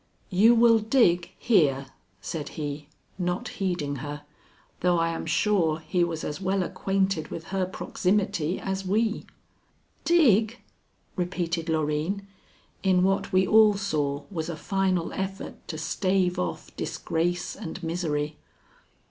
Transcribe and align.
"You 0.31 0.55
will 0.55 0.79
dig 0.79 1.29
here," 1.37 1.85
said 2.21 2.49
he, 2.57 2.87
not 3.19 3.47
heeding 3.49 3.97
her, 3.97 4.23
though 4.79 4.97
I 4.97 5.09
am 5.09 5.27
sure 5.27 5.77
he 5.77 6.03
was 6.03 6.23
as 6.23 6.41
well 6.41 6.63
acquainted 6.63 7.27
with 7.27 7.43
her 7.53 7.67
proximity 7.67 8.59
as 8.59 8.83
we. 8.83 9.27
"Dig?" 10.03 10.57
repeated 11.15 11.69
Loreen, 11.69 12.25
in 12.81 13.03
what 13.03 13.31
we 13.31 13.45
all 13.45 13.75
saw 13.75 14.23
was 14.31 14.49
a 14.49 14.55
final 14.55 15.13
effort 15.13 15.57
to 15.67 15.77
stave 15.77 16.39
off 16.39 16.75
disgrace 16.75 17.55
and 17.55 17.83
misery. 17.83 18.37